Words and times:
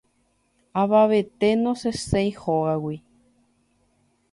Avavete 0.81 1.49
nosẽséi 1.61 2.29
hógagui. 2.41 2.97